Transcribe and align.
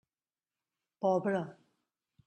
Pobre! 0.99 1.45